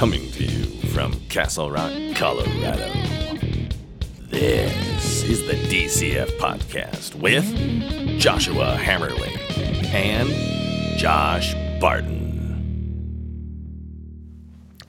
[0.00, 0.64] Coming to you
[0.94, 2.90] from Castle Rock, Colorado.
[4.30, 7.44] This is the DCF Podcast with
[8.18, 9.36] Joshua Hammerling
[9.92, 11.52] and Josh
[11.82, 12.88] Barton.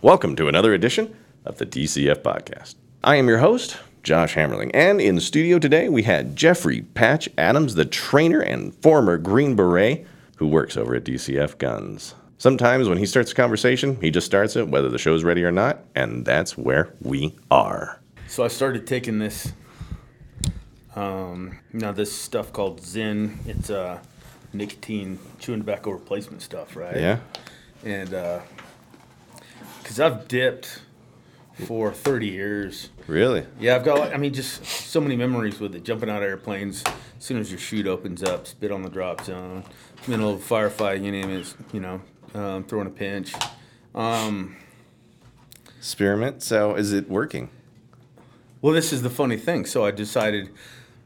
[0.01, 2.75] Welcome to another edition of the DCF Podcast.
[3.03, 7.27] I am your host, Josh Hammerling, and in the studio today we had Jeffrey Patch
[7.37, 10.07] Adams, the trainer and former Green Beret
[10.37, 12.15] who works over at DCF Guns.
[12.41, 15.51] Sometimes when he starts a conversation, he just starts it, whether the show's ready or
[15.51, 18.01] not, and that's where we are.
[18.25, 19.53] So I started taking this,
[20.95, 23.45] um, now this stuff called ZYN.
[23.45, 23.99] It's uh,
[24.53, 26.95] nicotine chewing tobacco replacement stuff, right?
[26.95, 27.19] Yeah?
[27.85, 28.09] And
[29.83, 30.81] because I've dipped
[31.67, 32.89] for 30 years.
[33.05, 33.45] Really?
[33.59, 35.83] Yeah, I've got, like, I mean, just so many memories with it.
[35.83, 36.83] Jumping out of airplanes,
[37.19, 39.63] as soon as your chute opens up, spit on the drop zone,
[40.07, 42.01] middle of a firefight, you name it, you know,
[42.33, 43.33] um, throwing a pinch.
[43.95, 44.55] Um,
[45.77, 46.43] Experiment.
[46.43, 47.49] So is it working?
[48.61, 49.65] well, this is the funny thing.
[49.65, 50.49] So I decided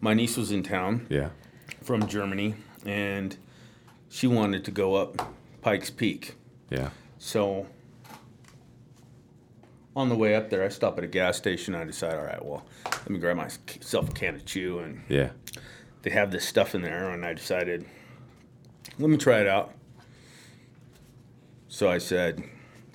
[0.02, 1.08] my niece was in town.
[1.10, 1.30] Yeah.
[1.84, 3.38] from Germany, and
[4.10, 6.36] she wanted to go up Pikes Peak.
[6.70, 6.90] Yeah.
[7.20, 7.68] So
[9.96, 11.74] on the way up there, I stop at a gas station.
[11.76, 15.30] I decide, all right, well, let me grab myself a can of chew, and Yeah.
[16.02, 17.86] they have this stuff in there, and I decided,
[19.00, 19.74] let me try it out.
[21.76, 22.42] So I said,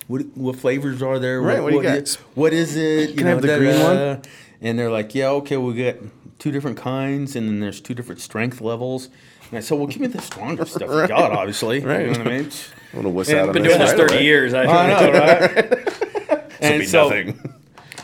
[0.07, 1.39] what, what flavors are there?
[1.39, 2.09] Right, what do you got?
[2.33, 3.15] What is it?
[3.15, 4.21] Can I have the green one?
[4.59, 5.97] And they're like, yeah, okay, we got
[6.39, 9.09] two different kinds, and then there's two different strength levels.
[9.49, 11.81] And I said, well, give me the stronger stuff you got, obviously.
[11.81, 12.07] Right.
[12.07, 12.49] You know what I mean?
[12.93, 14.23] I'm gonna wuss And out on Been this doing this right 30 away.
[14.23, 14.53] years.
[14.55, 15.51] I, I know, right?
[16.59, 17.53] This'll and be so, nothing.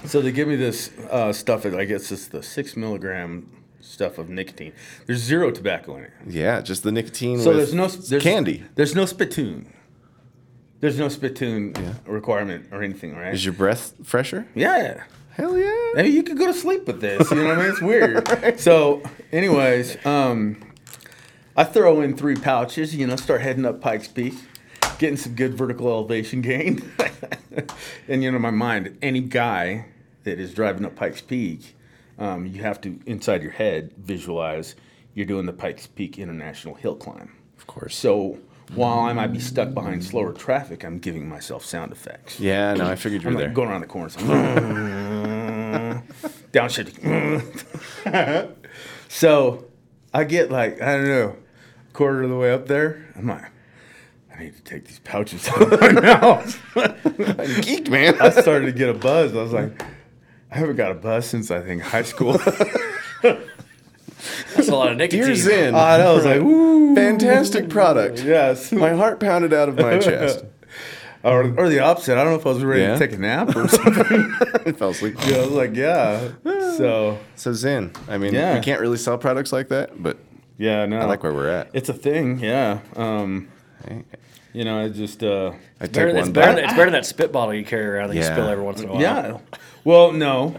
[0.06, 1.66] so they give me this uh, stuff.
[1.66, 3.50] I guess it's the six milligram
[3.82, 4.74] stuff of nicotine.
[5.08, 6.12] There's zero tobacco in it.
[6.28, 8.64] Yeah, just the nicotine So with there's no there's, candy.
[8.76, 9.74] There's no spittoon.
[10.80, 11.74] There's no spittoon
[12.06, 13.34] requirement or anything, right?
[13.34, 14.48] Is your breath fresher?
[14.56, 15.04] yeah.
[15.32, 15.92] Hell yeah.
[15.96, 17.30] I mean, you could go to sleep with this.
[17.30, 17.70] You know what I mean?
[17.70, 18.60] It's weird.
[18.60, 20.58] So, anyways, um,
[21.56, 22.96] I throw in three pouches.
[22.96, 24.34] You know, start heading up Pikes Peak,
[24.98, 26.92] getting some good vertical elevation gain.
[28.08, 29.86] and you know, my mind, any guy
[30.24, 31.76] that is driving up Pikes Peak,
[32.18, 34.74] um, you have to inside your head visualize
[35.14, 37.32] you're doing the Pikes Peak International Hill Climb.
[37.60, 37.96] Of course.
[37.96, 38.40] So.
[38.76, 42.40] While I might be stuck behind slower traffic, I'm giving myself sound effects.
[42.40, 43.56] Yeah, no, I figured you I'm were like there.
[43.56, 44.16] going around the corners.
[46.52, 48.54] Downshift.
[49.08, 49.66] so
[50.14, 51.36] I get like, I don't know,
[51.94, 53.06] quarter of the way up there.
[53.16, 53.46] I'm like,
[54.36, 56.62] I need to take these pouches out of my mouth.
[56.76, 56.92] I'm
[57.62, 58.20] geeked, man.
[58.22, 59.34] I started to get a buzz.
[59.34, 59.82] I was like,
[60.52, 62.40] I haven't got a buzz since I think high school.
[64.56, 65.26] That's a lot of nicotine.
[65.26, 66.12] Dear ZYN, I know.
[66.12, 66.96] I was like, ooh.
[66.96, 68.24] fantastic product.
[68.24, 68.72] Yes.
[68.72, 70.44] My heart pounded out of my chest.
[71.24, 72.14] Or, or the opposite.
[72.18, 72.94] I don't know if I was ready Yeah?
[72.98, 74.34] to take a nap or something.
[74.66, 75.16] I fell asleep.
[75.26, 76.30] yeah, I was like, yeah.
[76.78, 78.56] So, So ZYN, I mean, Yeah.
[78.56, 80.18] we can't really sell products like that, but
[80.60, 81.00] yeah, no.
[81.00, 81.70] I like where we're at.
[81.74, 82.80] It's a thing, yeah.
[82.96, 83.48] Um,
[84.54, 86.64] you know, I just uh, I take Better, it's, one better, back.
[86.66, 88.90] it's better than that spit bottle you carry around that you spill every once in
[88.90, 89.02] a while.
[89.02, 89.38] yeah.
[89.84, 90.56] Well, no,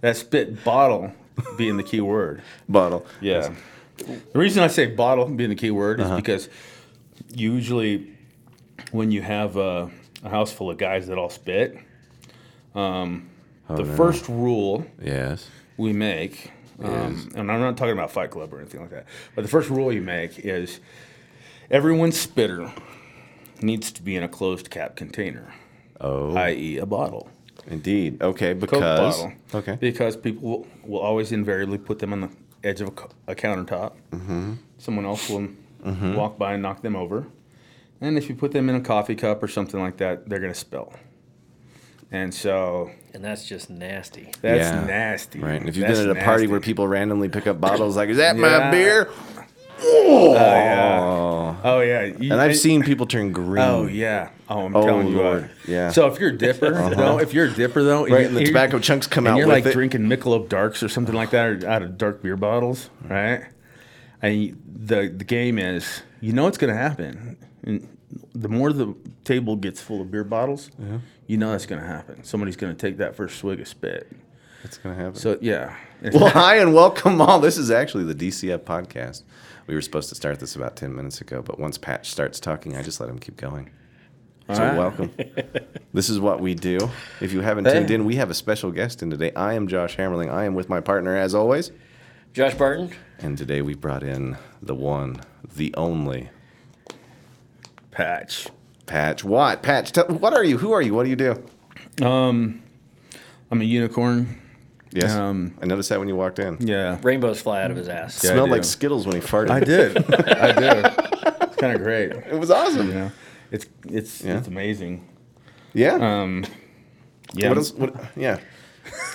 [0.00, 1.12] that spit bottle
[1.56, 2.42] being the key word.
[2.68, 3.06] bottle.
[3.20, 3.52] Yeah.
[3.98, 6.48] The reason I say bottle being the key word is because
[7.34, 8.12] usually
[8.92, 9.90] when you have a,
[10.22, 11.78] a house full of guys that all spit,
[12.74, 13.28] um,
[13.68, 13.96] the no.
[13.96, 15.48] first rule Yes.
[15.76, 16.50] we make,
[16.82, 19.70] um, and I'm not talking about Fight Club or anything like that, but the first
[19.70, 20.78] rule you make is
[21.70, 22.70] everyone's spitter
[23.62, 25.54] needs to be in a closed cap container,
[26.00, 27.30] Oh, i.e., a bottle.
[27.68, 28.22] Indeed.
[28.22, 29.32] Okay, Coke because bottle.
[29.54, 32.30] okay, Because people will, will always invariably put them on the
[32.64, 32.88] edge of
[33.26, 33.92] a, a countertop.
[34.12, 34.54] Mm-hmm.
[34.78, 35.48] Someone else will
[36.14, 37.26] walk by and knock them over.
[38.00, 40.52] And if you put them in a coffee cup or something like that, they're going
[40.52, 40.92] to spill.
[42.12, 44.30] And so And that's just nasty.
[44.40, 44.84] that's Yeah.
[44.84, 45.40] nasty.
[45.40, 45.58] right.
[45.60, 46.46] And if you've That's been at a party nasty.
[46.52, 48.42] where people randomly pick up bottles, like, is that Yeah.
[48.42, 49.08] my beer?
[49.80, 51.56] Oh, yeah.
[51.64, 52.04] Oh, yeah.
[52.04, 53.62] You- And I've seen people turn green.
[53.64, 54.30] Oh, yeah.
[54.48, 55.42] Oh, I'm Oh, telling you Lord.
[55.42, 55.50] what.
[55.68, 55.90] Yeah.
[55.90, 56.90] So if you're a dipper, uh-huh.
[56.94, 59.46] though, if you're a dipper, though, Right, and the tobacco chunks come and out you're
[59.48, 59.72] like it.
[59.72, 63.44] drinking Michelob Darks or something like that, or out of dark beer bottles, right?
[64.22, 67.36] And you- the the game is, you know, it's going to happen.
[67.64, 67.88] And
[68.34, 68.94] the more the
[69.24, 70.70] table gets full of beer bottles,
[71.26, 72.22] you know that's going to happen.
[72.22, 74.10] Somebody's going to take that first swig of spit.
[74.62, 75.14] That's gonna happen.
[75.14, 75.74] So yeah,
[76.12, 77.40] Well, hi and welcome all.
[77.40, 79.22] This is actually the DCF podcast.
[79.66, 82.76] We were supposed to start this about 10 minutes ago, but once Patch starts talking,
[82.76, 83.70] I just let him keep going.
[84.52, 84.76] So, right.
[84.76, 85.10] welcome.
[85.94, 86.78] this is what we do.
[87.20, 87.72] If you haven't Hey.
[87.72, 89.32] tuned in, we have a special guest in today.
[89.34, 90.30] I am Josh Hammerling.
[90.30, 91.72] I am with my partner, as always.
[92.32, 95.20] Josh Barton, And today we brought in the one,
[95.56, 96.28] the only
[97.90, 98.48] patch.
[98.84, 99.62] Patch what?
[99.62, 100.58] Patch, tell, what are you?
[100.58, 100.94] Who are you?
[100.94, 101.42] What do you do?
[102.06, 102.62] Um,
[103.50, 104.40] I'm a unicorn.
[104.96, 105.12] Yes.
[105.12, 106.56] Um, I noticed that when you walked in.
[106.60, 108.22] Yeah, Rainbows fly out of his ass.
[108.24, 108.32] Yeah.
[108.32, 109.50] Smelled like Skittles when he farted.
[109.50, 109.96] I did.
[110.36, 110.86] I did.
[111.42, 112.12] It's kind of great.
[112.12, 112.88] It was awesome.
[112.88, 113.12] You know,
[113.50, 114.38] it's it's Yeah.
[114.38, 115.06] it's amazing.
[115.74, 115.94] Yeah.
[116.22, 116.44] Um,
[117.34, 117.48] yeah.
[117.48, 117.72] What else?
[117.72, 118.38] What, yeah.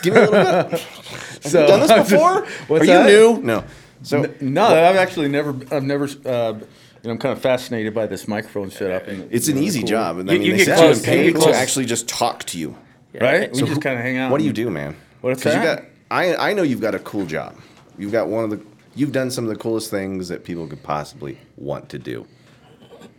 [0.04, 0.80] Give me a little bit.
[1.42, 2.46] so, you Done this before?
[2.68, 3.10] What's are that?
[3.10, 3.42] you new?
[3.44, 3.64] No.
[4.04, 5.56] So No, I've actually never.
[5.72, 6.06] I've never.
[6.06, 6.60] Uh,
[7.04, 9.08] you know, I'm kind of fascinated by this microphone setup.
[9.08, 9.88] And it's an you know, easy cool.
[9.88, 10.18] job.
[10.20, 11.86] And I You- mean, you they get sit close, and you pay get to actually
[11.86, 12.76] just talk to you.
[13.20, 13.52] right?
[13.52, 14.30] We So just kind of hang out.
[14.32, 14.96] What do you do, man?
[15.22, 15.82] What's 'Cause you that?
[15.82, 15.86] got.
[16.10, 17.56] I I know you've got a cool job.
[17.98, 18.60] You've got one of the.
[18.96, 22.26] You've done some of the coolest things that people could possibly want to do.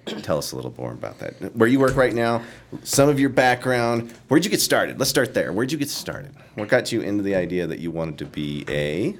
[0.04, 1.56] Tell us a little more about that.
[1.56, 2.43] Where you work right now,
[2.82, 4.12] some of your background.
[4.28, 4.99] Where'd you get started?
[4.99, 5.52] Let's start there.
[5.52, 6.32] Where'd you get started?
[6.56, 9.16] What got you into the idea that you wanted to be a?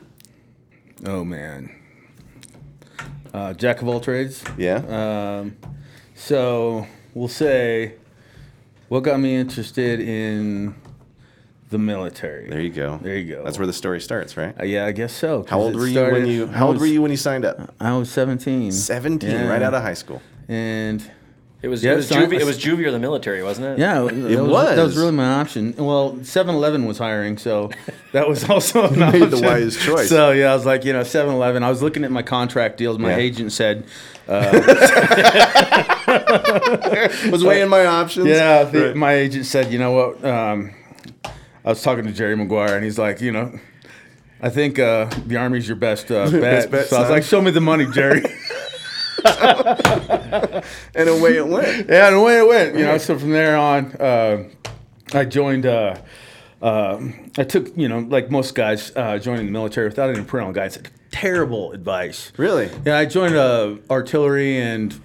[1.07, 1.71] Oh man.
[3.33, 4.45] Uh, jack of all trades.
[4.59, 5.39] Yeah.
[5.41, 5.57] Um,
[6.15, 7.95] so we'll say,
[8.89, 10.75] what got me interested in
[11.73, 12.49] the military?
[12.49, 12.99] there you go.
[13.03, 13.45] There you go.
[13.45, 14.55] That's where the story starts, right?
[14.61, 15.45] Uh, yeah, I guess so.
[15.49, 16.45] How old it were you when you?
[16.47, 17.75] I How old were you when you signed up?
[17.81, 18.71] I was 17.
[18.71, 19.49] Seventeen, Yeah.
[19.49, 20.23] right out of high school.
[20.49, 21.03] And
[21.63, 22.41] It was Yeah, it was so I- juvie.
[22.41, 23.79] It was juvie or the military, wasn't it?
[23.79, 24.77] yeah, that It was, was.
[24.77, 25.75] That was really my option.
[25.79, 27.71] Well, 7-Eleven was hiring, so
[28.13, 29.43] that was also an made the option.
[29.47, 30.09] wise choice.
[30.09, 31.63] So yeah, I was like, you know, 7-Eleven.
[31.63, 32.99] I was looking at my contract deals.
[32.99, 33.17] My Yeah.
[33.29, 33.85] agent said,
[37.31, 38.27] Was weighing my options.
[38.27, 38.97] Yeah, the, Right.
[38.97, 40.25] my agent said, you know what?
[40.25, 40.73] Um,
[41.65, 43.59] I was talking to Jerry Maguire, and he's like, you know,
[44.41, 46.41] I think uh, the Army's your best uh, bet.
[46.41, 47.17] Best bet, so I was son.
[47.17, 48.23] like, show me the money, Jerry.
[50.95, 51.89] and away it went.
[51.89, 52.77] yeah, and away it went.
[52.77, 54.49] You know, so from there on, uh,
[55.13, 55.67] I joined.
[55.67, 55.97] Uh,
[56.61, 57.01] uh,
[57.37, 60.79] I took, you know, like most guys uh, joining the military without any parental guidance.
[61.11, 62.33] Terrible advice.
[62.37, 62.71] Really?
[62.87, 64.99] Yeah, I joined uh, artillery, and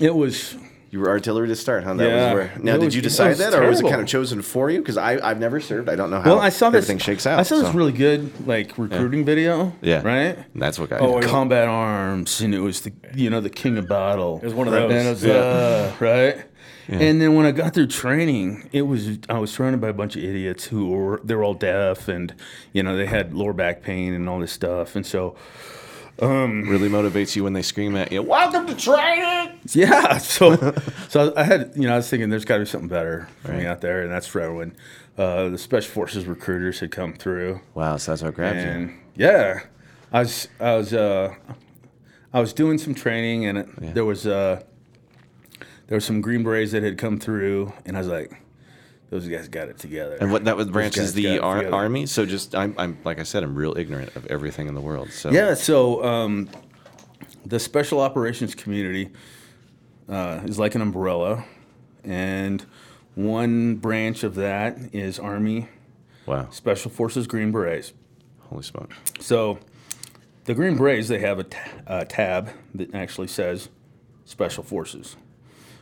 [0.00, 0.56] it was
[0.92, 1.94] You were artillery to start, huh?
[1.94, 2.24] That Yeah.
[2.26, 2.52] was where.
[2.60, 4.70] Now, It did was- you decide was that, or was it kind of chosen for
[4.70, 4.80] you?
[4.80, 5.88] Because I I've never served.
[5.88, 6.30] I don't know how.
[6.30, 6.40] well.
[6.40, 6.84] I saw this.
[6.84, 7.38] everything shakes out.
[7.38, 9.72] I saw this so- really good like recruiting video.
[9.82, 10.02] Yeah.
[10.02, 10.36] Right.
[10.52, 11.26] And that's what got Oh, you.
[11.28, 14.40] combat arms, and it was the you know the king of battle.
[14.42, 14.90] It was one of those.
[14.90, 16.36] And it was, uh, right.
[16.88, 20.16] And then when I got through training, it was I was surrounded by a bunch
[20.16, 22.34] of idiots who were they're all deaf and
[22.72, 25.36] you know they had lower back pain and all this stuff, and so
[26.28, 28.22] really motivates you when they scream at you.
[28.22, 29.58] Welcome to training.
[29.68, 30.74] yeah, so
[31.08, 33.52] so I had you know I was thinking there's got to be something better for
[33.52, 34.76] me out there, and that's for when
[35.18, 37.60] uh, the special forces recruiters had come through.
[37.74, 38.94] Wow, so that's what grabbed you.
[39.16, 39.60] yeah,
[40.12, 41.34] I was I was uh,
[42.32, 44.62] I was doing some training, and it, there was uh,
[45.86, 48.40] there was some Green Berets that had come through, and I was like,
[49.10, 50.16] those guys got it together.
[50.20, 52.06] And what that was branch is the ar- army.
[52.06, 55.10] So just I'm, I'm like I said, I'm real ignorant of everything in the world.
[55.10, 56.48] So Yeah, so um,
[57.44, 59.10] the special operations community
[60.08, 61.44] uh, is like an umbrella,
[62.04, 62.64] and
[63.14, 65.68] one branch of that is Army
[66.26, 66.48] Wow.
[66.50, 67.92] Special Forces Green Berets.
[68.50, 68.94] Holy smokes.
[69.18, 69.58] So,
[70.44, 73.68] the Green Berets they have a, ta- a tab that actually says
[74.24, 75.16] Special Forces.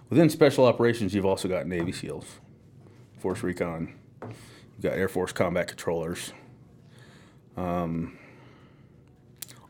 [0.09, 2.25] Within Special Operations, you've also got Navy SEALs,
[3.19, 6.33] Force Recon, you've got Air Force Combat Controllers,
[7.57, 8.17] um,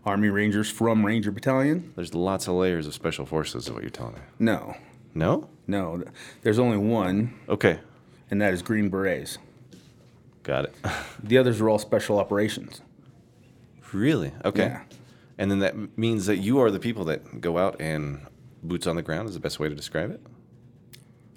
[0.04, 1.92] Army Rangers from Ranger Battalion.
[1.96, 3.64] There's lots of layers of special forces.
[3.66, 4.20] Is what you're telling me.
[4.38, 4.76] No,
[5.14, 5.48] No.
[5.66, 6.02] no,
[6.42, 7.80] there's only one, Okay.
[8.30, 9.38] and that is Green Berets.
[10.42, 10.74] Got it.
[11.22, 12.80] The others are all Special Operations.
[13.92, 14.32] really?
[14.44, 14.62] Okay.
[14.66, 14.82] Yeah.
[15.38, 18.20] And then that means that you are the people that go out and
[18.62, 20.20] boots on the ground is the best way to describe it.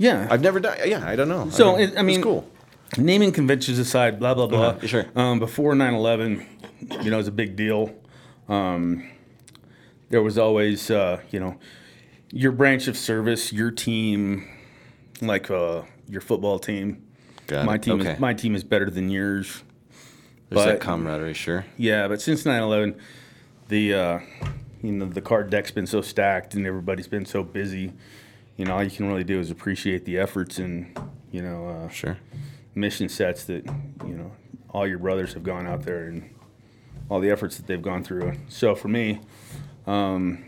[0.01, 0.77] Yeah, I've never done.
[0.85, 1.49] Yeah, I don't know.
[1.51, 2.49] So, mean, it- I mean- it's cool.
[2.97, 4.67] naming conventions aside, blah blah blah.
[4.69, 5.05] Uh-huh, sure.
[5.15, 6.43] Um, before 9/11,
[7.03, 7.93] you know, it was a big deal.
[8.49, 9.03] Um,
[10.09, 11.55] there was always, uh, you know,
[12.31, 14.47] your branch of service, your team,
[15.21, 17.03] like uh, your football team.
[17.47, 17.83] Got my it.
[17.83, 18.13] team Okay.
[18.13, 19.63] is my team is better than yours.
[20.49, 21.65] There's that camaraderie, sure.
[21.77, 22.95] Yeah, but since 9/11,
[23.69, 24.19] the uh,
[24.81, 27.93] you know the card deck's been so stacked and everybody's been so busy.
[28.57, 30.97] You know, all you can really do is appreciate the efforts and
[31.31, 31.67] you know.
[31.67, 32.17] Uh, Sure.
[32.75, 33.65] mission sets that
[34.05, 34.31] you know
[34.69, 36.29] all your brothers have gone out there and
[37.09, 38.31] all the efforts that they've gone through.
[38.47, 39.19] So for me,
[39.87, 40.45] um,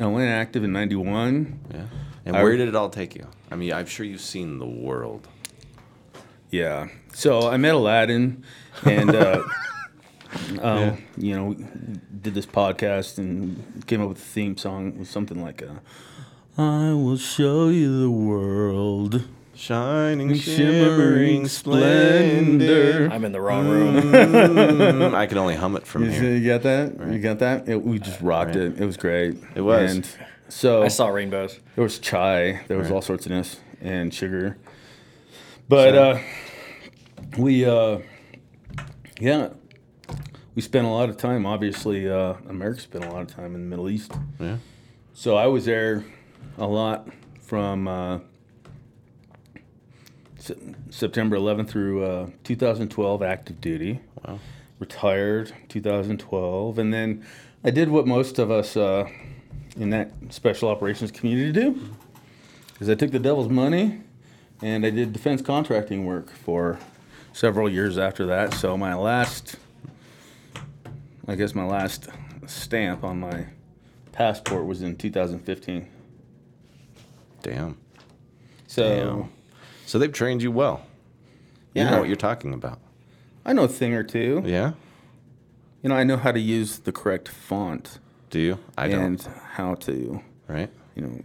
[0.00, 1.58] I went active in '91.
[1.72, 1.86] Yeah.
[2.26, 3.26] And I- where did it all take you?
[3.50, 5.26] I mean, I'm sure you've seen the world.
[6.50, 6.88] Yeah.
[7.14, 8.44] So I met Aladdin,
[8.84, 9.42] and uh,
[10.60, 14.88] um, you know, did this podcast and came up with a theme song.
[14.88, 15.80] It was something like a,
[16.58, 19.24] "I will show you the world."
[19.54, 23.08] Shining, Shimmering splendor.
[23.10, 23.96] I'm in the wrong room.
[23.96, 26.36] Mm, I can only hum it from You, here.
[26.36, 27.12] you got that?
[27.12, 27.68] You got that?
[27.68, 28.66] It, we just rocked Right.
[28.66, 28.80] it.
[28.80, 29.36] It was great.
[29.56, 29.96] It was.
[29.96, 30.08] And
[30.48, 31.58] So I saw rainbows.
[31.74, 32.94] there was chai, there was Right.
[32.94, 34.58] all sorts of this and sugar.
[35.68, 36.18] But uh,
[37.36, 37.98] we, uh,
[39.20, 39.48] yeah,
[40.54, 41.46] we spent a lot of time.
[41.46, 44.12] Obviously, uh, America spent a lot of time in the Middle East.
[44.38, 44.58] Yeah.
[45.14, 46.04] So I was there
[46.58, 47.08] a lot
[47.40, 48.18] from uh,
[50.38, 54.00] Se- September 11th through uh, 2012, active duty.
[54.26, 54.38] Wow.
[54.78, 57.26] Retired 2012, and then
[57.64, 59.08] I did what most of us uh,
[59.76, 61.80] in that special operations community do.
[62.80, 64.00] Is I took the devil's money,
[64.62, 66.78] and I did defense contracting work for
[67.32, 68.54] several years after that.
[68.54, 69.56] So my last,
[71.26, 72.08] I guess my last
[72.46, 73.46] stamp on my
[74.12, 75.88] passport was in 2015.
[77.48, 77.76] Damn.
[78.66, 79.28] So Damn.
[79.86, 80.82] So they've trained you well.
[81.74, 82.80] You know what you're talking about.
[83.44, 84.42] I know a thing or two.
[84.44, 84.72] Yeah.
[85.82, 88.00] You know, I know how to use the correct font
[88.30, 88.58] Do you?
[88.76, 89.00] I don't.
[89.00, 90.70] and how to, Right.
[90.96, 91.20] you know,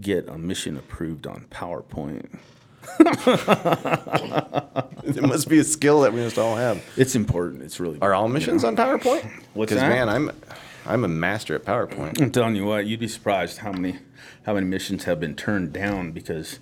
[0.00, 2.38] get a mission approved on PowerPoint.
[5.04, 6.82] It must be a skill that we must all have.
[6.96, 7.62] It's important.
[7.62, 7.98] It's really.
[8.00, 9.28] Are all missions on PowerPoint?
[9.54, 10.30] What's Because man, I'm
[10.86, 12.20] I'm a master at PowerPoint.
[12.20, 13.98] I'm telling you what, you'd be surprised how many
[14.44, 16.58] how many missions have been turned down because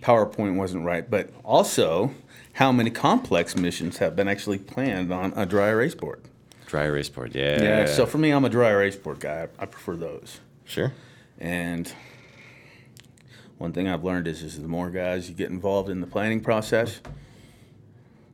[0.00, 2.12] PowerPoint wasn't right, but also
[2.54, 6.20] how many complex missions have been actually planned on a dry erase board.
[6.66, 7.34] Dry erase board.
[7.34, 7.62] Yeah.
[7.62, 7.86] Yeah.
[7.86, 9.48] So for me, I'm a dry erase board guy.
[9.58, 10.40] I prefer those.
[10.64, 10.92] sure.
[11.38, 11.92] And
[13.58, 16.40] one thing I've learned is, is the more guys you get involved in the planning
[16.40, 17.00] process,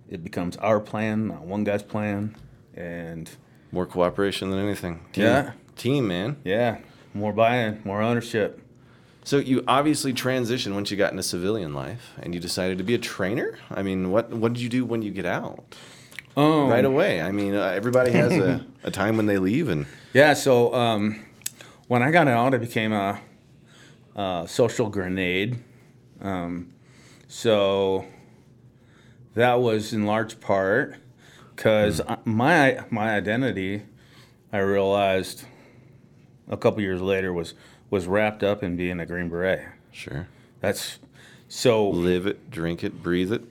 [0.08, 2.36] it becomes our plan, not one guy's plan.
[2.74, 3.30] And
[3.72, 5.00] More cooperation than anything.
[5.12, 5.24] Team.
[5.24, 5.52] Yeah.
[5.76, 6.36] Team, man.
[6.44, 6.78] yeah,
[7.14, 8.60] more buy-in, more ownership.
[9.24, 12.94] So you obviously transitioned once you got into civilian life, and you decided to be
[12.94, 13.58] a trainer.
[13.70, 15.62] I mean, what what did you do when you get out?
[16.36, 17.20] Oh, Right away.
[17.20, 21.24] I mean, uh, everybody has a, a time when they leave, and Yeah, so um,
[21.88, 23.20] when I got out, I became a,
[24.16, 25.58] a social grenade.
[26.20, 26.72] Um,
[27.28, 28.06] so
[29.34, 30.96] that was in large part
[31.54, 33.82] because my my identity,
[34.52, 35.44] I realized
[36.50, 37.54] a couple years later was
[37.88, 39.66] was wrapped up in being a Green Beret.
[39.90, 40.28] sure,
[40.60, 40.98] That's
[41.48, 43.42] so live it, drink it, breathe it.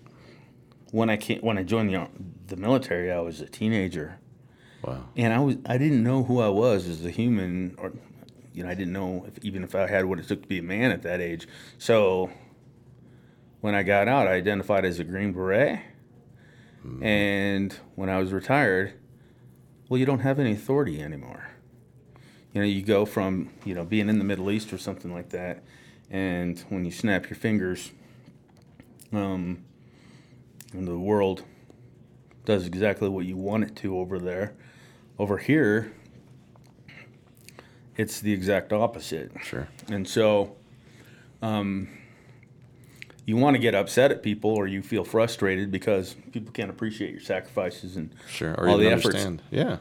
[0.92, 2.08] when I came when I joined the
[2.48, 4.20] the military, I was a teenager.
[4.82, 5.04] Wow.
[5.18, 7.92] and I was I didn't know who I was as a human, or
[8.54, 10.60] you know I didn't know if, even if I had what it took to be
[10.60, 11.48] a man at that age.
[11.78, 12.30] So
[13.62, 15.82] when I got out, I identified as a Green Beret,
[16.82, 17.04] hmm.
[17.04, 18.94] and when I was retired,
[19.90, 21.49] well, you don't have any authority anymore.
[22.54, 25.30] You know, you go from you know being in the Middle East or something like
[25.30, 25.64] that,
[26.10, 27.92] and when you snap your fingers,
[29.14, 29.64] um,
[30.74, 31.44] and the world
[32.46, 34.56] does exactly what you want it to over there.
[35.20, 35.94] Over here,
[37.98, 39.32] it's the exact opposite.
[39.44, 39.68] Sure.
[39.90, 40.56] And so,
[41.42, 41.90] um,
[43.26, 47.12] you want to get upset at people or you feel frustrated because people can't appreciate
[47.12, 48.68] your sacrifices and Sure.
[48.68, 49.44] All the efforts understand.
[49.52, 49.78] Yeah.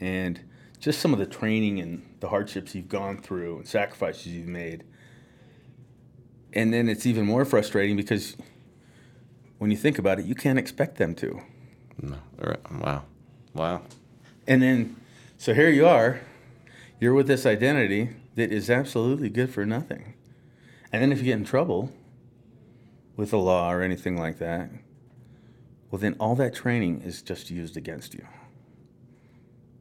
[0.00, 0.40] and
[0.80, 4.82] just some of the training and the hardships you've gone through and sacrifices you've made.
[6.52, 8.36] And then it's even more frustrating because
[9.58, 11.40] when you think about it, you can't expect them to.
[12.00, 12.16] No.
[12.80, 13.04] Wow.
[13.54, 13.82] Wow.
[14.48, 14.96] And then,
[15.36, 16.20] so here you are,
[16.98, 20.14] you're with this identity that is absolutely good for nothing.
[20.92, 21.92] And then if you get in trouble
[23.16, 24.70] with the law or anything like that,
[25.90, 28.26] well, then all that training is just used against you.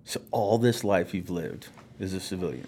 [0.10, 1.68] So all this life you've lived
[2.00, 2.66] as a civilian,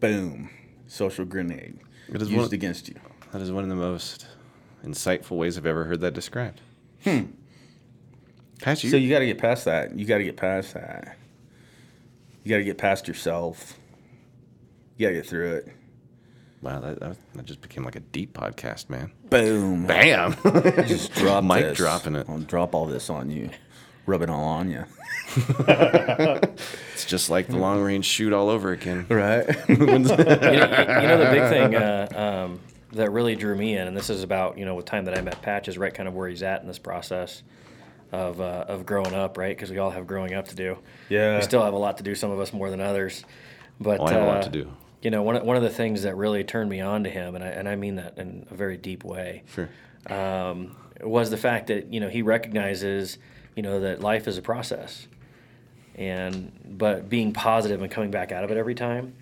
[0.00, 0.50] boom,
[0.86, 1.78] social grenade
[2.12, 2.96] It is used one- against you.
[3.32, 4.26] That is one of the most
[4.84, 6.60] insightful ways I've ever heard that described.
[7.04, 7.22] Hmm.
[8.60, 9.98] Pat, you, So you got to get past that.
[9.98, 11.16] You got to get past that.
[12.44, 13.78] You got to get past yourself.
[14.98, 15.68] You got to get through it.
[16.60, 19.10] wow, that, that, that just became like a deep podcast, man.
[19.30, 19.86] Boom.
[19.86, 20.36] Bam.
[20.86, 21.78] just drop Mic this.
[21.78, 22.26] dropping it.
[22.28, 23.48] I'll drop all this on you.
[24.06, 24.84] Rub it all on you.
[26.94, 29.04] It's just like the long range shoot all over again.
[29.10, 29.46] Right.
[29.68, 32.08] you, know, you know the big thing uh,
[32.46, 32.60] um,
[32.92, 35.20] that really drew me in, and this is about you know with time that I
[35.20, 37.42] met Patch is right kind of where he's at in this process
[38.12, 39.54] of uh, of growing up, right?
[39.54, 40.78] Because we all have growing up to do.
[41.10, 41.36] Yeah.
[41.36, 42.14] we still have a lot to do.
[42.14, 43.22] Some of us more than others,
[43.78, 44.72] but Oh, I have a lot uh, to do.
[45.02, 47.34] You know, one of, one of the things that really turned me on to him,
[47.34, 49.68] and I, and I mean that in a very deep way, Sure.
[50.08, 53.18] um, was the fact that you know he recognizes
[53.56, 55.08] you know that life is a process,
[55.96, 59.14] and but being positive and coming back out of it every time,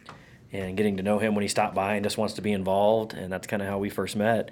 [0.52, 3.14] and getting to know him when he stopped by and just wants to be involved,
[3.14, 4.50] and that's kind of how we first met,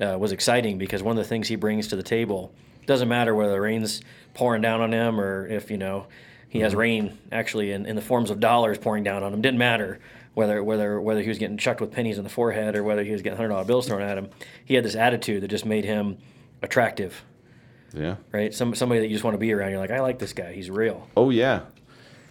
[0.00, 2.50] uh, was exciting because one of the things he brings to the table
[2.86, 4.02] doesn't matter whether the rain's
[4.34, 6.06] pouring down on him or if you know
[6.54, 9.42] He has rain actually in, in the forms of dollars pouring down on him.
[9.42, 9.98] Didn't matter
[10.34, 13.10] whether whether whether he was getting chucked with pennies in the forehead or whether he
[13.10, 14.28] was getting hundred dollar bills thrown at him.
[14.64, 16.18] He had this attitude that just made him
[16.62, 17.24] attractive,
[17.94, 18.16] Yeah.
[18.32, 18.52] right?
[18.52, 19.70] Some somebody that you just want to be around.
[19.70, 20.52] You're like, I like this guy.
[20.52, 21.08] He's real.
[21.16, 21.60] Oh yeah.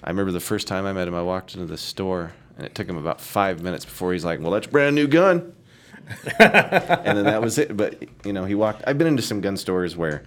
[0.04, 1.16] I remember the first time I met him.
[1.16, 4.42] I walked into the store, and it took him about five minutes before he's like,
[4.42, 5.54] "Well, that's a brand new gun,"
[6.40, 7.76] and then that was it.
[7.78, 8.84] But you know, he walked.
[8.86, 10.24] I've been into some gun stores where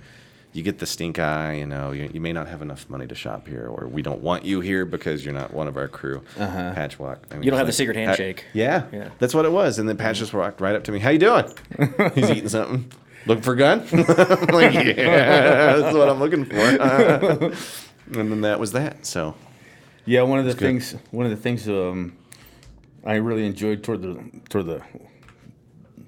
[0.55, 1.55] you get the stink eye.
[1.55, 4.23] You know, you, you may not have enough money to shop here, or we don't
[4.23, 6.23] want you here because you're not one of our crew.
[6.38, 6.73] Uh-huh.
[6.73, 6.99] Patch.
[6.99, 8.45] I mean, You don't have the secret handshake.
[8.55, 9.11] yeah, Yeah.
[9.19, 9.78] that's what it was.
[9.78, 10.99] And then Patch just walked right up to me.
[11.00, 11.45] How you doing?
[12.14, 12.90] He's eating something.
[13.26, 13.80] Looking for a gun?
[14.52, 16.56] Like, yeah, that's what I'm looking for.
[18.18, 19.04] and then that was that.
[19.06, 19.35] So
[20.04, 20.61] Yeah, one of the good.
[20.61, 22.16] things one of the things um,
[23.04, 24.83] I really enjoyed toward the toward the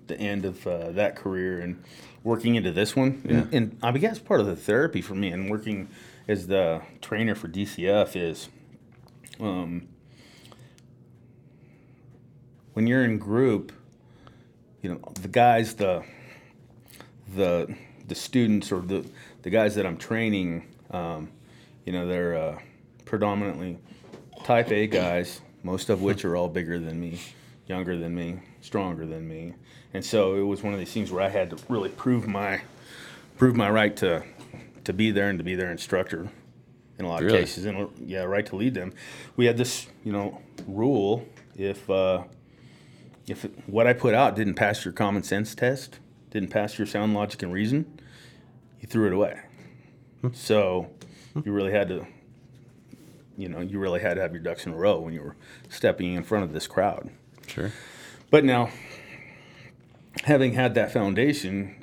[0.07, 1.83] the end of uh, that career and
[2.25, 5.51] working into this one, and, and I guess part of the therapy for me and
[5.51, 5.89] working
[6.27, 8.49] as the trainer for DCF is,
[9.41, 9.87] um,
[12.73, 13.73] when you're in group,
[14.83, 16.03] you know the guys the
[17.35, 17.75] the
[18.07, 19.05] the students or the
[19.43, 21.31] the guys that I'm training, um,
[21.85, 22.59] you know, they're uh,
[23.05, 23.79] predominantly
[24.45, 27.21] type A guys, most of which are all bigger than me,
[27.67, 29.55] younger than me, stronger than me,
[29.95, 32.61] and so it was one of these things where I had to really prove my
[33.37, 34.25] prove my right to
[34.85, 36.29] to be there and to be their instructor
[36.99, 38.93] in a lot of cases, and yeah, right to lead them.
[39.37, 41.89] We had this, you know, rule if.
[41.89, 42.25] Uh,
[43.31, 45.99] if what I put out didn't pass your common sense test,
[46.39, 48.01] didn't pass your sound logic and reason,
[48.81, 49.41] you threw it away.
[50.33, 50.91] So
[51.45, 52.07] you really had to,
[53.37, 55.37] you know, you really had to have your ducks in a row when you were
[55.69, 57.11] stepping in front of this crowd.
[57.47, 57.73] sure.
[58.31, 58.71] But now,
[60.25, 61.75] having had that foundation,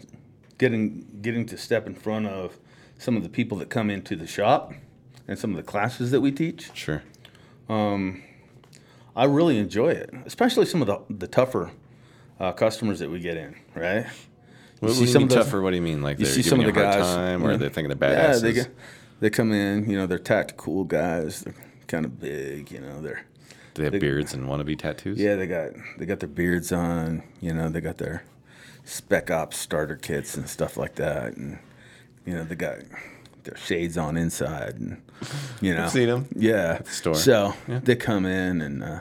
[0.57, 2.57] getting getting to step in front of
[2.97, 4.73] some of the people that come into the shop
[5.27, 7.03] and some of the classes that we teach, Sure.
[9.17, 11.71] I really enjoy it, especially some of the the tougher
[12.39, 14.05] uh, customers that we get in, right?
[14.85, 15.61] What, see what some of those- tougher?
[15.61, 16.01] What do you mean?
[16.01, 17.57] Like You they're see some of you the guys, time, or yeah.
[17.57, 18.41] they're thinking they're Yeah, badasses?
[18.41, 18.65] they
[19.21, 21.41] they come in, you know, they're tactical guys.
[21.41, 21.53] They're
[21.87, 23.01] kind of big, you know.
[23.01, 23.23] They're
[23.73, 25.17] Do they have they- beards and wannabe tattoos?
[25.19, 28.23] yeah, they got they got their beards on, you know, they got their
[28.83, 31.59] spec ops starter kits and stuff like that, and
[32.25, 32.77] you know, they got
[33.43, 35.01] their shades on inside, and
[35.61, 36.27] you know, I've seen them.
[36.35, 37.15] Yeah, the store.
[37.15, 38.83] So they come in and.
[38.83, 38.99] Uh,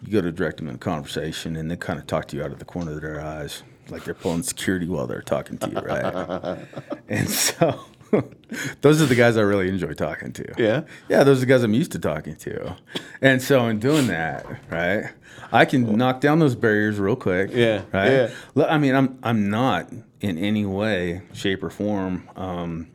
[0.00, 2.44] you go to direct them in a conversation, and they kind of talk to you
[2.44, 5.70] out of the corner of their eyes, like they're pulling security while they're talking to
[5.70, 6.58] you, right?
[7.08, 7.84] and so,
[8.80, 10.54] those are the guys I really enjoy talking to.
[10.56, 10.82] Yeah?
[11.08, 12.76] yeah, those are the guys I'm used to talking to,
[13.20, 15.10] and so in doing that, right,
[15.52, 17.50] I can knock down those barriers real quick.
[17.52, 18.30] Yeah, right.
[18.56, 18.64] yeah.
[18.66, 22.28] I mean, I'm I'm not in any way, shape, or form.
[22.36, 22.88] Um,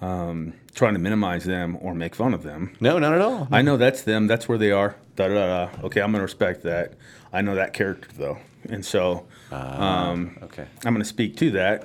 [0.00, 2.76] um, trying to minimize them or make fun of them.
[2.80, 3.48] No, not at all.
[3.50, 4.26] I know that's them.
[4.26, 4.96] That's where they are.
[5.16, 5.66] Da da da.
[5.66, 5.86] da.
[5.86, 6.94] Okay, I'm gonna respect that.
[7.32, 10.66] I know that character though, and so um, okay.
[10.84, 11.84] I'm gonna speak to that,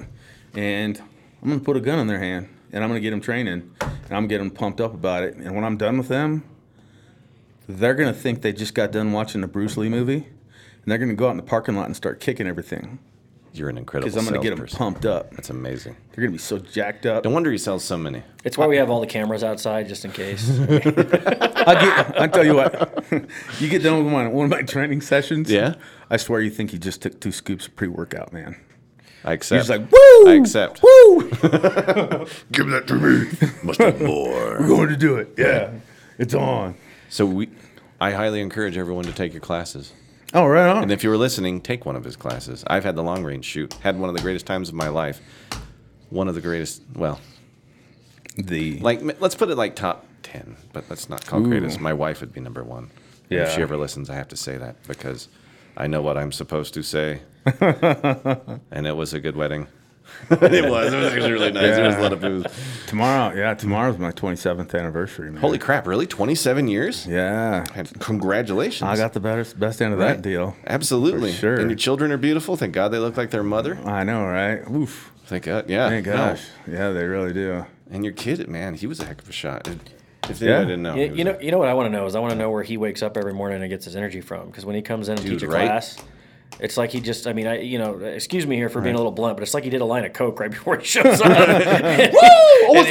[0.54, 1.02] and
[1.42, 3.92] I'm gonna put a gun in their hand, and I'm gonna get them training, and
[4.06, 5.36] I'm gonna get them pumped up about it.
[5.36, 6.44] And when I'm done with them,
[7.68, 11.14] they're gonna think they just got done watching a Bruce Lee movie, and they're gonna
[11.14, 13.00] go out in the parking lot and start kicking everything
[13.54, 14.78] You're an incredible because I'm gonna get them salesperson.
[14.78, 15.32] pumped up.
[15.32, 15.96] That's amazing.
[16.12, 17.24] They're gonna be so jacked up.
[17.26, 18.24] No wonder he sells so many.
[18.44, 20.50] It's why we have all the cameras outside just in case.
[20.60, 23.04] I get, I tell you what,
[23.60, 25.50] you get done with my, one of my training sessions.
[25.50, 25.76] Yeah?
[26.10, 28.56] I swear you think you just took two scoops of pre-workout, man.
[29.24, 29.68] I accept.
[29.68, 30.30] just like, woo!
[30.30, 30.82] I accept.
[30.84, 31.22] Woo!
[32.52, 33.28] Give that to me.
[33.64, 34.58] Must have more.
[34.62, 35.34] We're going to do it.
[35.38, 35.72] Yeah,
[36.18, 36.76] it's on.
[37.10, 37.50] So we,
[38.00, 39.92] I highly encourage everyone to take your classes.
[40.34, 40.84] Oh, right on.
[40.84, 42.64] And if you were listening, take one of his classes.
[42.68, 43.74] I've had the long range shoot.
[43.76, 45.20] Had one of the greatest times of my life.
[46.10, 46.84] One of the greatest.
[46.96, 47.20] Well,
[48.38, 51.80] the like let's put it like top ten, but let's not call greatest.
[51.80, 52.90] My wife would be number one.
[53.30, 53.44] Yeah.
[53.44, 55.28] If she ever listens, I have to say that because
[55.78, 57.22] I know what I'm supposed to say.
[57.46, 59.68] and it was a good wedding.
[60.32, 60.94] it was.
[60.94, 61.76] It was actually really nice.
[61.76, 62.46] There was a lot of booze.
[62.88, 65.42] tomorrow, yeah, tomorrow's my 27th anniversary, man.
[65.42, 65.88] Holy crap!
[65.88, 66.06] Really?
[66.08, 67.06] Twenty-seven years?
[67.08, 67.66] yeah.
[67.76, 68.88] And Congratulations.
[68.90, 70.16] I got the best best end of Right.
[70.16, 70.56] that deal.
[70.68, 71.32] Absolutely.
[71.32, 71.56] For sure.
[71.56, 72.56] And your children are beautiful.
[72.56, 73.78] Thank God they look like their mother.
[73.86, 74.60] I know, right?
[74.70, 75.12] Oof.
[75.26, 75.70] Thank God.
[75.70, 75.90] Yeah.
[75.90, 76.36] Thank no.
[76.68, 77.66] Yeah, they really do.
[77.92, 79.68] And your kid, man, he was a heck of a shot.
[80.30, 80.60] If Yeah.
[80.60, 82.16] I didn't know, you, you know, a- you know what I want to know is
[82.16, 84.48] I want to know where he wakes up every morning and gets his energy from.
[84.48, 85.66] Because when he comes in and Dude, teach a right?
[85.66, 85.98] class,
[86.60, 87.28] it's like he just.
[87.28, 89.54] I mean, I you know, excuse me here for being a little blunt, but it's
[89.54, 91.30] like he did a line of coke right before he shows up.
[91.30, 92.16] and,
[92.76, 92.88] and,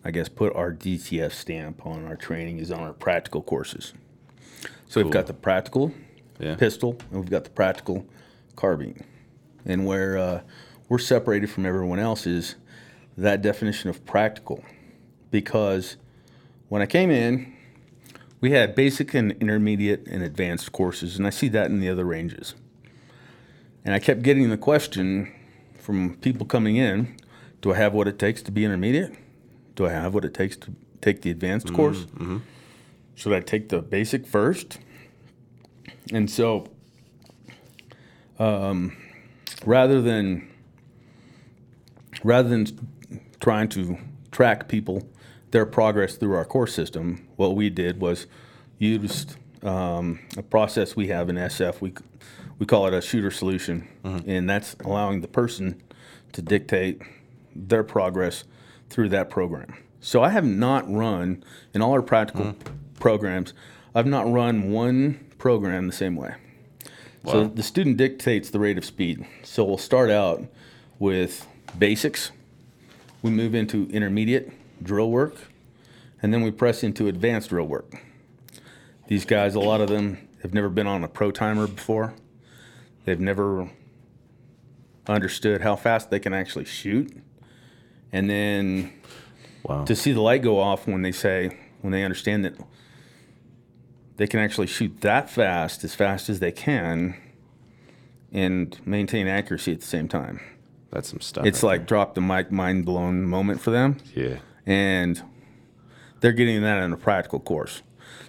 [0.05, 3.93] I guess put our DCF stamp on our training is on our practical courses
[4.87, 5.91] so we've got the practical
[6.39, 6.55] Yeah.
[6.55, 8.05] pistol, and we've got the practical
[8.55, 9.03] carbine.
[9.65, 10.41] And where uh,
[10.89, 12.55] we're separated from everyone else is
[13.17, 14.63] that definition of practical.
[15.31, 15.97] Because
[16.69, 17.53] when I came in,
[18.41, 22.05] we had basic and intermediate and advanced courses, and I see that in the other
[22.05, 22.53] ranges.
[23.83, 25.31] And I kept getting the question
[25.77, 27.15] from people coming in
[27.61, 29.15] do I have what it takes to be intermediate?
[29.75, 32.05] Do I have what it takes to take the advanced course?
[33.15, 34.79] Should I take the basic first?
[36.11, 36.67] And so,
[38.39, 38.95] um,
[39.65, 40.47] rather than
[42.23, 42.65] rather than
[43.39, 43.97] trying to
[44.31, 45.07] track people
[45.51, 48.27] their progress through our course system, what we did was
[48.77, 51.81] used um, a process we have in SF.
[51.81, 51.93] We
[52.59, 53.87] we call it a shooter solution,
[54.25, 55.81] and that's allowing the person
[56.33, 57.01] to dictate
[57.55, 58.43] their progress
[58.95, 59.75] through that program.
[59.99, 62.75] So I have not run in all our practical mm-hmm.
[62.97, 63.53] programs.
[63.93, 66.35] I've not run one program the same way.
[67.25, 69.25] So the student dictates the rate of speed.
[69.43, 70.45] So we'll start out
[70.97, 71.45] with
[71.77, 72.31] basics.
[73.21, 75.35] We move into intermediate drill work,
[76.21, 78.01] and then we press into advanced drill work.
[79.07, 82.13] These guys, a lot of them have never been on a pro timer before.
[83.03, 83.71] They've never
[85.07, 87.11] understood how fast they can actually shoot.
[88.11, 88.91] And then
[89.63, 89.83] Wow.
[89.85, 92.53] to see the light go off when they say when they understand that
[94.17, 97.15] they can actually shoot that fast as fast as they can
[98.31, 100.39] and maintain accuracy at the same time
[100.91, 101.45] That's some stuff.
[101.47, 104.37] it's like drop the mic mind blown moment for them yeah.
[104.67, 105.21] and
[106.21, 107.81] they're getting that in a practical course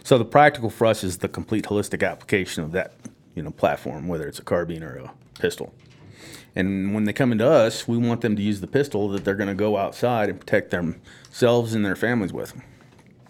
[0.05, 2.95] so the practical for us is the complete holistic application of that
[3.35, 5.75] you know platform whether it's a carbine or a pistol
[6.57, 9.35] and when they come into us we want them to use the pistol that they're
[9.37, 12.53] going to go outside and protect themselves and their families with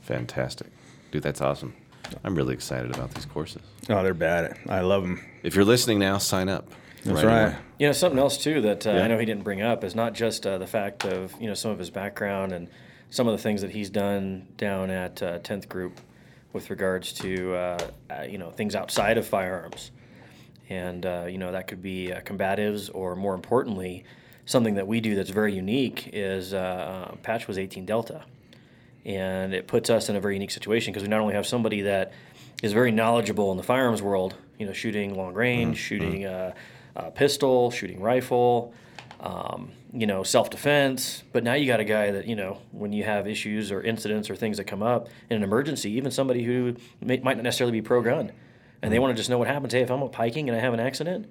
[0.00, 0.68] Fantastic.
[1.10, 1.74] Dude, that's awesome.
[2.22, 3.62] I'm really excited about these courses.
[3.90, 6.68] oh they're bad i love them If you're listening now, sign up.
[7.04, 7.56] that's right, away.
[7.78, 9.02] You know, something else too that uh, Yeah.
[9.04, 11.54] I know he didn't bring up is not just uh, the fact of you know
[11.54, 12.68] some of his background and
[13.10, 16.00] some of the things that he's done down at uh, 10th Group
[16.52, 17.78] with regards to uh,
[18.10, 19.90] uh, you know things outside of firearms,
[20.68, 24.04] and uh, you know that could be uh, combatives or more importantly,
[24.46, 28.24] something that we do that's very unique is uh, uh, Patch was 18 Delta,
[29.04, 31.82] and it puts us in a very unique situation because we not only have somebody
[31.82, 32.12] that
[32.62, 36.54] is very knowledgeable in the firearms world, you know, shooting long range, shooting uh,
[36.96, 38.72] uh, pistol, shooting rifle,
[39.20, 41.22] um, you know, self defense.
[41.32, 44.30] But now you got a guy that, you know, when you have issues or incidents
[44.30, 47.72] or things that come up in an emergency, even somebody who may, might not necessarily
[47.72, 48.32] be pro gun
[48.82, 49.72] and they want to just know what happens.
[49.72, 51.26] Hey, if I'm out piking and I have an accident,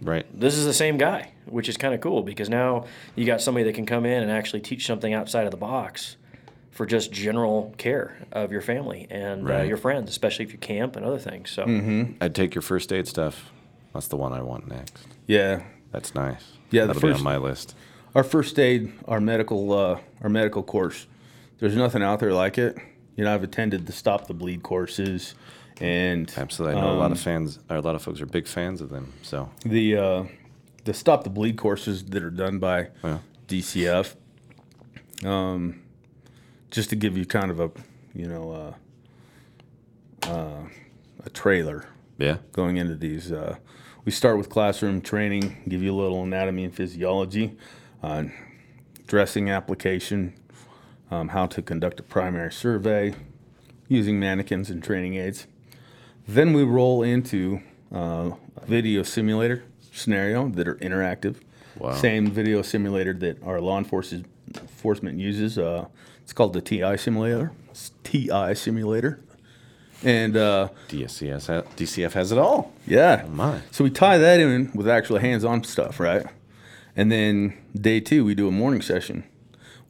[0.00, 0.26] Right.
[0.38, 2.84] this is the same guy, which is kind of cool because now
[3.16, 6.16] you got somebody that can come in and actually teach something outside of the box
[6.70, 10.94] for just general care of your family and uh, your friends, especially if you camp
[10.94, 11.50] and other things.
[11.50, 11.64] So,
[12.20, 13.50] I'd take your first aid stuff.
[13.92, 15.06] That's the one I want next.
[15.26, 16.44] yeah That's nice.
[16.70, 17.74] Yeah, the That'll be first- on my list.
[18.14, 21.06] our first aid, our medical, uh, our medical course.
[21.58, 22.76] There's nothing out there like it.
[23.16, 25.34] you know, I've attended the Stop the Bleed courses,
[25.80, 26.76] and Absolutely.
[26.76, 28.80] I know a lot um, of fans, or a lot of folks are big fans
[28.80, 29.12] of them.
[29.22, 30.24] So, the uh,
[30.84, 33.18] the Stop the Bleed courses that are done by Yeah.
[33.46, 34.16] DCF.
[35.24, 35.82] Um,
[36.70, 37.70] just to give you kind of a,
[38.14, 38.74] you know,
[40.22, 40.68] uh, uh,
[41.24, 41.86] a trailer
[42.18, 42.38] yeah.
[42.52, 43.32] going into these.
[43.32, 43.56] Uh,
[44.04, 47.56] we start with classroom training, give you a little anatomy and physiology,
[48.02, 48.24] uh,
[49.06, 50.34] dressing application,
[51.10, 53.14] um, how to conduct a primary survey
[53.88, 55.46] using mannequins and training aids.
[56.28, 57.60] Then we roll into
[57.92, 61.36] uh, a video simulator scenario that are interactive.
[61.78, 61.94] Wow.
[61.94, 65.58] Same video simulator that our law enforcement enforcement uses.
[65.58, 65.86] Uh,
[66.22, 67.52] it's called the TI simulator.
[67.70, 69.20] It's TI simulator.
[70.04, 70.68] And uh,
[71.46, 72.72] ha- DCF has it all.
[72.86, 73.22] yeah.
[73.24, 73.60] Oh, my.
[73.70, 76.26] So we tie that in with actual hands-on stuff, right?
[76.94, 79.24] And then day two, we do a morning session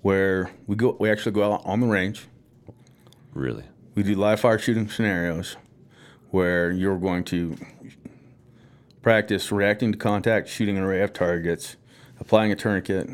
[0.02, 0.96] where we go.
[1.00, 2.26] We actually go out on the range.
[3.34, 3.64] Really?
[3.96, 5.56] We do live fire shooting scenarios
[6.30, 7.56] where you're going to
[9.02, 11.76] practice reacting to contact, shooting an array of targets,
[12.20, 13.08] applying a tourniquet,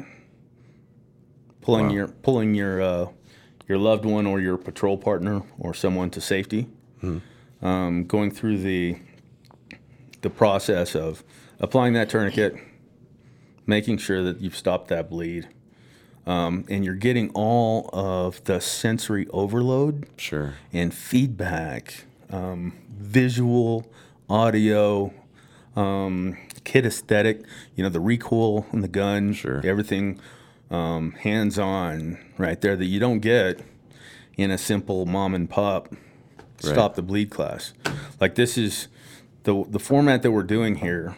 [1.60, 1.92] pulling Wow.
[1.92, 3.06] your pulling your uh,
[3.68, 6.68] your loved one or your patrol partner or someone to safety,
[7.62, 8.96] um, going through the
[10.22, 11.22] the process of
[11.60, 12.56] applying that tourniquet,
[13.66, 15.48] making sure that you've stopped that bleed,
[16.26, 20.54] um, and you're getting all of the sensory overload Sure.
[20.72, 23.90] and feedback, um, visual,
[24.28, 25.12] audio,
[25.76, 29.60] um, kinesthetic, you know, the recoil in the gun, Sure.
[29.64, 30.18] everything
[30.70, 33.60] um, hands on right there that you don't get
[34.36, 35.94] in a simple mom and pop
[36.58, 37.74] stop the bleed class.
[38.20, 38.88] Like this is
[39.42, 41.16] the the format that we're doing here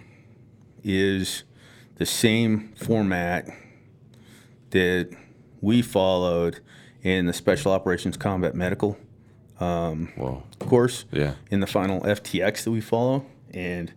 [0.83, 1.45] is
[1.97, 3.49] the same format
[4.71, 5.09] that
[5.61, 6.61] we followed
[7.03, 8.99] in the Special Operations Combat Medical
[9.59, 10.43] Um, Whoa.
[10.59, 11.35] course Yeah.
[11.51, 13.25] in the final FTX that we follow.
[13.55, 13.93] And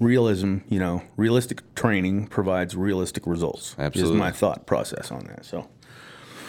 [0.00, 3.74] realism, you know, realistic training provides realistic results.
[3.78, 4.14] Absolutely.
[4.14, 5.44] Is my thought process on that.
[5.44, 5.68] So,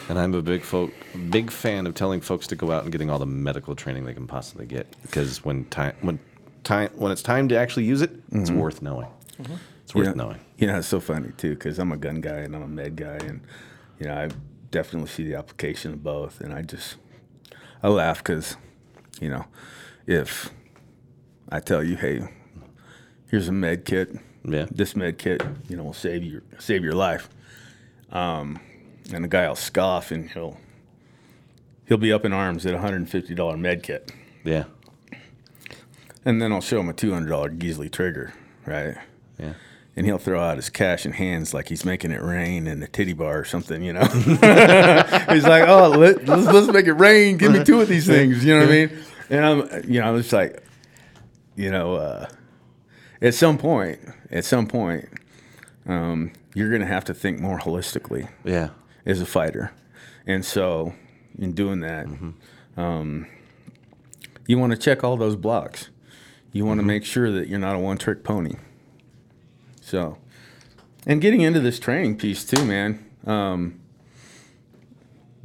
[0.10, 0.94] And I'm a big folk,
[1.30, 4.14] big fan of telling folks to go out and getting all the medical training they
[4.14, 6.20] can possibly get because when time when
[6.64, 8.60] time when it's time to actually use it, it's mm-hmm.
[8.60, 9.08] worth knowing.
[9.38, 9.56] Mm-hmm.
[9.84, 10.40] It's worth yeah, knowing.
[10.58, 12.96] You know, it's so funny too because I'm a gun guy and I'm a med
[12.96, 13.42] guy, and
[14.00, 14.30] you know, I
[14.72, 16.42] definitely see the application of both.
[16.42, 16.96] And I just,
[17.84, 18.58] I laugh because,
[19.22, 19.46] you know,
[20.06, 20.50] if
[21.50, 22.22] I tell you, hey,
[23.30, 24.10] here's a med kit,
[24.44, 24.66] Yeah.
[24.72, 27.30] this med kit, you know, will save your save your life.
[28.12, 28.60] Um,
[29.14, 30.58] and the guy will scoff and he'll
[31.88, 34.12] he'll be up in arms at a hundred and fifty dollar med kit,
[34.44, 34.66] Yeah.
[36.26, 38.34] and then I'll show him a two hundred dollar Geissele trigger,
[38.66, 38.98] right?
[39.38, 39.54] Yeah.
[39.98, 42.88] And he'll throw out his cash in hands like he's making it rain in a
[42.88, 44.06] titty bar or something, you know.
[44.06, 47.38] he's like, "Oh, let, let's let's make it rain.
[47.38, 48.92] Give me two of these things." You know what I mean?
[49.32, 50.64] And I'm, you know, I'm just like,
[51.56, 52.28] you know, uh,
[53.24, 55.10] at some point, at some point,
[55.88, 58.70] um, you're gonna have to think more holistically Yeah.
[59.04, 59.72] as a fighter,
[60.28, 60.94] and so
[61.40, 62.06] in doing that,
[62.78, 63.26] um,
[64.46, 65.90] you want to check all those blocks.
[66.52, 68.54] You want to make sure that you're not a one-trick pony.
[69.88, 70.18] So,
[71.06, 73.06] and getting into this training piece too, man.
[73.26, 73.80] Um,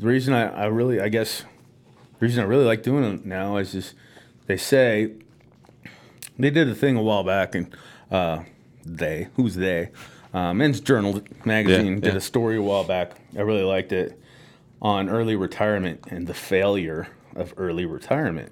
[0.00, 3.56] the reason I, I really, I guess, the reason I really like doing it now
[3.58, 3.94] is just
[4.46, 5.12] they say
[6.40, 7.72] they did a thing a while back, and
[8.10, 8.42] uh,
[8.84, 9.90] they, who's they?
[10.34, 12.16] Uh, Men's Journal magazine Yeah, did yeah.
[12.16, 13.12] a story a while back.
[13.38, 14.20] I really liked it
[14.80, 18.50] on early retirement and the failure of early retirement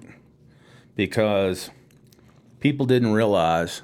[0.95, 1.69] because
[2.61, 3.81] people didn't realize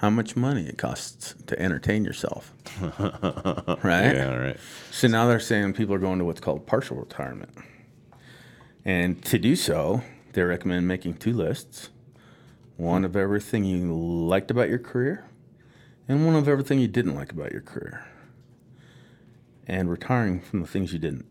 [0.00, 2.54] how much money it costs to entertain yourself.
[2.80, 4.14] right?
[4.14, 4.30] Yeah.
[4.32, 4.56] All right.
[4.90, 7.50] So now they're saying people are going to what's called partial retirement.
[8.82, 11.90] And to do so, they recommend making two lists
[12.78, 15.28] one of everything you liked about your career,
[16.08, 18.06] and one of everything you didn't like about your career.
[19.66, 21.30] And retiring from the things you didn't.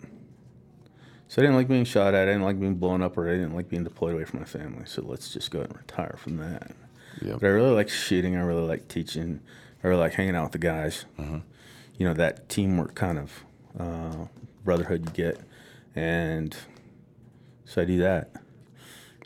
[1.27, 3.31] So I didn't like being shot at, I didn't like being blown up, or I
[3.31, 4.83] didn't like being deployed away from my family.
[4.85, 6.75] So let's just go ahead and retire from that.
[7.21, 8.35] But I really like shooting.
[8.35, 9.41] I really like teaching.
[9.83, 11.05] I really like hanging out with the guys.
[11.17, 13.43] You know that teamwork kind of
[13.77, 14.25] uh,
[14.63, 15.39] brotherhood you get,
[15.95, 16.55] and
[17.65, 18.31] so I do that.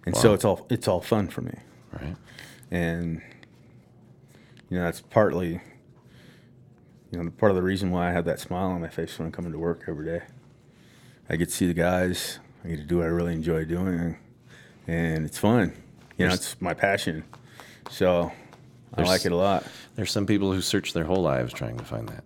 [0.05, 1.53] And so it's all it's all fun for me,
[1.91, 2.15] Right.
[2.71, 3.21] and
[4.69, 5.61] you know that's partly,
[7.11, 9.27] you know, part of the reason why I have that smile on my face when
[9.27, 10.23] I'm coming to work every day.
[11.29, 12.39] I get to see the guys.
[12.65, 14.17] I get to do what I really enjoy doing,
[14.87, 15.73] and it's fun.
[16.17, 17.23] You know, it's my passion.
[17.89, 18.31] So
[18.95, 19.65] I like it a lot.
[19.95, 22.23] There's some people who search their whole lives trying to find that.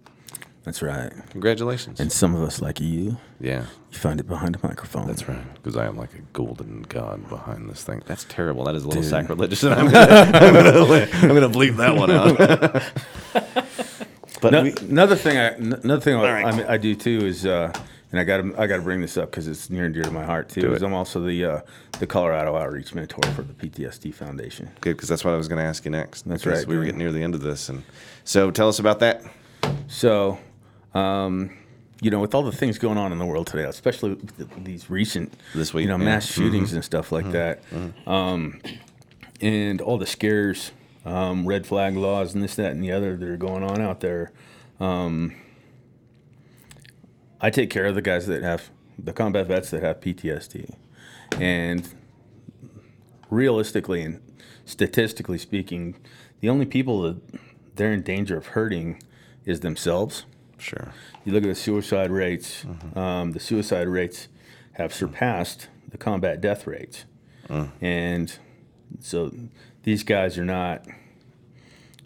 [0.63, 1.12] That's right.
[1.30, 2.02] Congratulations.
[2.02, 5.08] And some of us, like you, yeah, you find it behind a microphone.
[5.08, 5.41] that's right.
[5.54, 8.02] Because I am like a golden god behind this thing.
[8.06, 8.65] That's terrible.
[8.65, 9.10] That is a little Dude.
[9.10, 12.38] sacrilegious, and I'm gonna, I'm gonna, I'm gonna bleep that one out.
[14.41, 16.65] but No, we, another thing, I, another thing I, right.
[16.70, 17.72] I, I do too is, uh,
[18.12, 20.04] and I got to I got to bring this up because it's near and dear
[20.04, 20.74] to my heart too.
[20.74, 20.82] It.
[20.82, 21.62] I'm also the uh,
[22.00, 24.70] the Colorado Outreach Mentor for the PTSD Foundation.
[24.82, 26.24] good, because that's what I was going to ask you next.
[26.24, 27.84] That's right, We were getting near the end of this, and
[28.24, 29.24] so tell us about that.
[29.88, 30.39] So,
[30.93, 31.58] um,
[32.02, 34.89] you know, with all the things going on in the world today, especially with these
[34.89, 36.06] recent, This week, you know, yeah.
[36.06, 37.62] mass shootings and stuff like that,
[38.06, 38.62] um,
[39.41, 40.72] and all the scares,
[41.06, 44.00] um, red flag laws, and this, that, and the other that are going on out
[44.00, 44.32] there.
[44.80, 45.36] Um,
[47.39, 50.73] I take care of the guys that have the combat vets that have PTSD,
[51.39, 51.88] and
[53.30, 54.21] realistically and
[54.65, 55.95] statistically speaking,
[56.39, 57.17] the only people that
[57.76, 59.02] they're in danger of hurting
[59.45, 60.26] is themselves.
[60.58, 60.93] Sure.
[61.23, 64.28] You look at the suicide rates, um, the suicide rates
[64.73, 67.06] have surpassed the combat death rates.
[67.82, 68.36] And
[69.00, 69.32] so
[69.84, 70.86] these guys are not,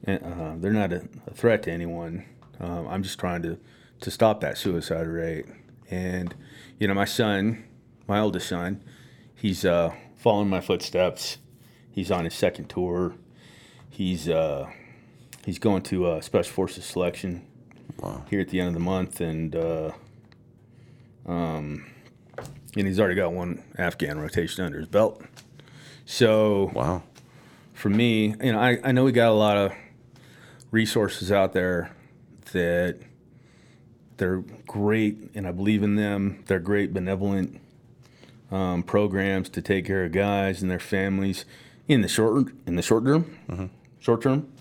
[0.07, 2.25] uh, they're not a, a threat to anyone.
[2.59, 3.57] Um, I'm just trying to,
[4.01, 5.45] to stop that suicide rate.
[5.89, 6.33] And,
[6.79, 7.63] you know, my son,
[8.07, 8.83] my oldest son,
[9.35, 11.37] he's uh, following my footsteps.
[11.91, 13.13] He's on his second tour.
[13.89, 14.69] He's, uh,
[15.45, 17.45] he's going to uh, Special Forces selection
[17.99, 18.23] Wow.
[18.29, 19.91] here at the end of the month, and uh,
[21.27, 21.85] um,
[22.75, 25.21] and he's already got one Afghan rotation under his belt.
[26.05, 27.03] So Wow.
[27.73, 29.73] for me, you know, I, I know we got a lot of
[30.71, 31.91] resources out there
[32.53, 32.97] that
[34.17, 36.43] they're great, and I believe in them.
[36.47, 37.59] They're great, benevolent
[38.51, 41.45] um, programs to take care of guys and their families
[41.87, 43.69] in the short in the short term,
[43.99, 44.51] short term.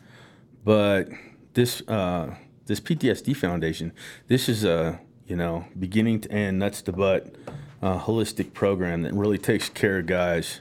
[0.65, 1.09] But
[1.55, 2.35] this uh,
[2.67, 3.93] this PTSD Foundation,
[4.29, 7.35] this is a you know beginning to end, nuts to butt,
[7.83, 10.61] uh, holistic program that really takes care of guys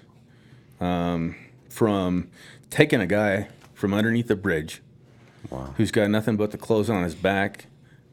[0.79, 1.35] um,
[1.69, 2.29] from
[2.69, 4.81] taking a guy from underneath a bridge
[5.49, 5.73] Wow.
[5.77, 7.65] who's got nothing but the clothes on his back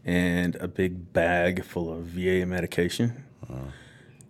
[0.06, 3.24] and a big bag full of VA medication.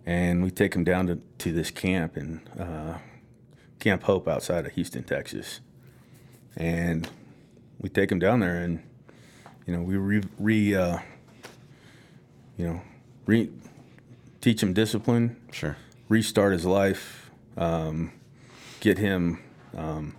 [0.05, 2.97] And we take him down to, to this camp in uh,
[3.79, 5.59] Camp Hope outside of Houston, Texas.
[6.55, 7.07] And
[7.79, 8.81] we take him down there and,
[9.67, 10.99] you know, we re, re uh,
[12.57, 12.81] you know,
[13.25, 13.49] re,
[14.41, 15.77] teach him discipline, Sure.
[16.09, 18.13] restart his life, um,
[18.79, 19.43] get him
[19.75, 20.15] um,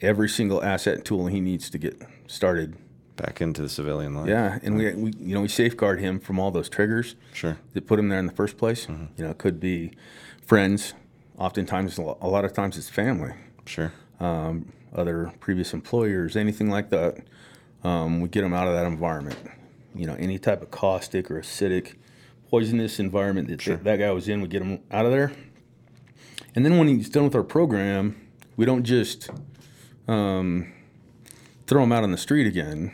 [0.00, 2.76] every single asset and tool he needs to get started.
[3.16, 4.28] Back into the civilian life.
[4.28, 7.58] Yeah, and we, we you know we safeguard him from all those triggers Sure.
[7.72, 8.88] that put him there in the first place.
[8.88, 9.92] You know, it could be
[10.44, 10.94] friends.
[11.38, 13.32] Oftentimes, a lot of times, it's family,
[13.66, 13.92] Sure.
[14.20, 17.18] um, other previous employers, anything like that.
[17.84, 19.36] Um, we get them out of that environment.
[19.94, 21.94] You know, any type of caustic or acidic,
[22.50, 23.76] poisonous environment that Sure.
[23.76, 25.32] that guy was in, we get him out of there.
[26.56, 28.16] And then when he's done with our program,
[28.56, 29.28] we don't just
[30.08, 30.72] um,
[31.66, 32.92] throw him out on the street again.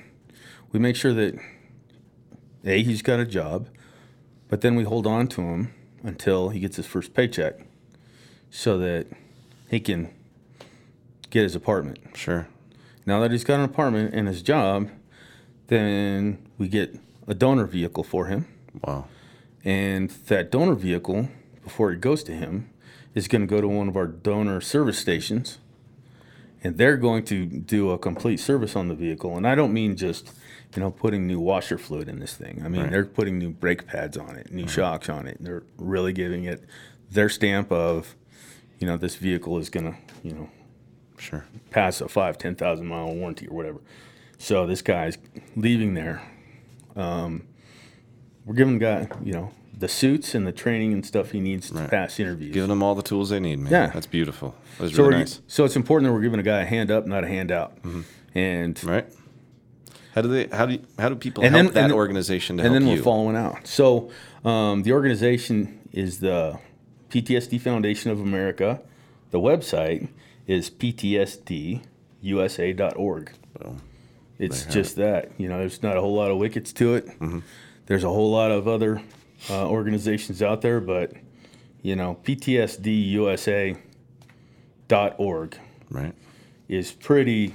[0.73, 1.39] We make sure that
[2.65, 3.69] a he's got a job,
[4.49, 7.61] but then we hold on to him until he gets his first paycheck,
[8.51, 9.07] so that
[9.71, 10.11] he can
[11.31, 11.99] get his apartment.
[12.15, 12.49] Sure.
[13.07, 14.91] Now that he's got an apartment and his job,
[15.69, 18.47] then we get a donor vehicle for him.
[18.85, 19.07] Wow.
[19.65, 21.29] And that donor vehicle,
[21.63, 22.71] before it goes to him,
[23.15, 25.59] is going to go to one of our donor service stations.
[26.63, 29.37] And they're going to do a complete service on the vehicle.
[29.37, 30.33] And I don't mean just,
[30.75, 32.63] you know, putting new washer fluid in this thing.
[32.65, 32.91] I mean, Right.
[32.91, 35.39] they're putting new brake pads on it, new shocks on it.
[35.41, 36.65] They're really giving it
[37.11, 38.15] their stamp of,
[38.79, 40.49] you know, this vehicle is going to, you know,
[41.19, 41.45] Sure.
[41.71, 43.81] pass a five, ten thousand mile warranty or whatever.
[44.39, 45.19] So this guy's
[45.57, 46.23] leaving there.
[46.97, 47.43] Um,
[48.47, 51.71] we're giving the guy, you know, the suits and the training and stuff he needs
[51.71, 51.91] to Right.
[51.91, 52.53] pass interviews.
[52.55, 53.73] Giving them all the tools they need, man.
[53.73, 53.87] Yeah.
[53.89, 54.55] That's beautiful.
[54.79, 55.41] That's so, really nice.
[55.47, 57.77] so it's important that we're giving a guy a hand up, not a handout.
[58.35, 59.07] And Right.
[60.15, 60.47] How do they?
[60.57, 60.75] How do?
[60.75, 63.03] You, how do people And help then- that and organization to and help then we're
[63.03, 63.67] following out.
[63.67, 64.11] So
[64.45, 66.59] um, the organization is the
[67.11, 68.81] PTSD Foundation of America.
[69.31, 70.09] The website
[70.47, 71.83] is ptsdusa.org.
[73.59, 73.83] Boom.
[74.39, 75.31] It's just that.
[75.39, 77.09] You know, there's not a whole lot of wickets to it.
[77.87, 79.03] There's a whole lot of other
[79.51, 81.13] uh, organizations out there, but,
[81.83, 83.77] you know, ptsdusa.org
[85.91, 86.15] Right.
[86.69, 87.55] is pretty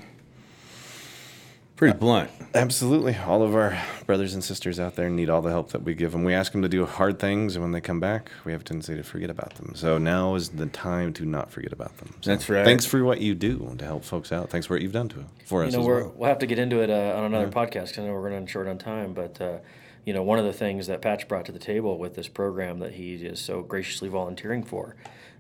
[1.76, 2.32] Pretty blunt.
[2.54, 3.18] Absolutely.
[3.18, 6.14] All of our brothers and sisters out there need all the help that we give
[6.14, 6.24] them.
[6.24, 8.64] We ask them to do hard things, and when they come back, we have a
[8.64, 9.74] tendency to forget about them.
[9.76, 12.14] So now is the time to not forget about them.
[12.22, 12.64] So That's right.
[12.64, 14.50] Thanks for what you do to help folks out.
[14.50, 16.14] Thanks for what you've done to for you us know, as we're, well.
[16.16, 18.48] we'll have to get into it uh, on another podcast because I know we're running
[18.48, 19.14] short on time.
[19.14, 19.58] But uh,
[20.06, 22.80] you know, one of the things that Patch brought to the table with this program
[22.80, 24.96] that he is so graciously volunteering for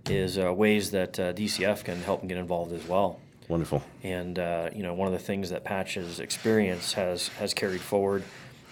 [0.09, 3.21] is uh, ways that uh, DCF can help him get involved as well.
[3.47, 3.83] Wonderful.
[4.03, 8.23] And uh, you know, one of the things that Patch's experience has has carried forward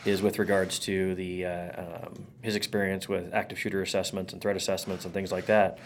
[0.06, 4.56] is with regards to the uh, um, his experience with active shooter assessments and threat
[4.56, 5.80] assessments and things like that.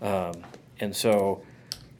[0.00, 0.44] Um,
[0.80, 1.42] and so,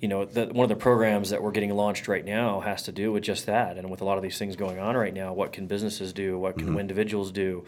[0.01, 2.93] you know, the, one of the programs that we're getting launched right now has to
[2.93, 3.79] do with just that.
[3.79, 6.39] And with a lot of these things going on right now, what can businesses do?
[6.39, 7.65] What can individuals do?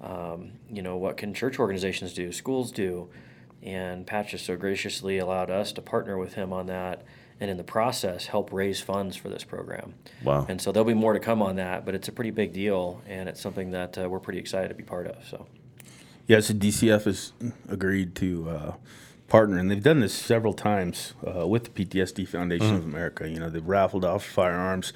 [0.00, 2.32] Um, you know, what can church organizations do?
[2.32, 3.08] Schools do?
[3.64, 7.02] And Patch has so graciously allowed us to partner with him on that,
[7.40, 9.94] and in the process, help raise funds for this program.
[10.22, 10.46] Wow.
[10.48, 13.02] And so there'll be more to come on that, but it's a pretty big deal,
[13.08, 15.26] and it's something that uh, we're pretty excited to be part of.
[15.26, 15.46] So.
[16.26, 17.32] Yeah, so DCF has
[17.68, 18.72] agreed to uh,
[19.28, 23.28] partner, and they've done this several times uh, with the PTSD Foundation of America.
[23.28, 24.92] You know, they've raffled off firearms.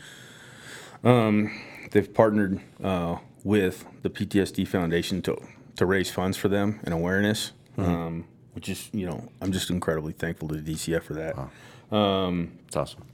[1.03, 1.59] Um,
[1.91, 5.39] they've partnered uh, with the PTSD Foundation to
[5.77, 10.13] to raise funds for them and awareness, um, which is you know I'm just incredibly
[10.13, 11.31] thankful to DCF for that.
[11.31, 13.05] It's um, awesome.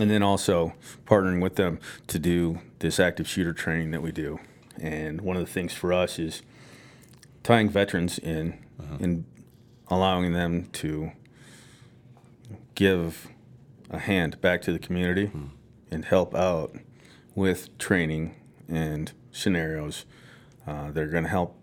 [0.00, 0.74] and then also
[1.06, 4.40] partnering with them to do this active shooter training that we do.
[4.80, 6.42] And one of the things for us is
[7.42, 8.98] tying veterans in uh-huh.
[9.00, 9.24] and
[9.88, 11.12] allowing them to
[12.74, 13.28] give
[13.90, 15.46] a hand back to the community hmm.
[15.90, 16.76] and help out
[17.34, 18.34] with training
[18.68, 20.04] and scenarios
[20.66, 21.56] uh, that are going to help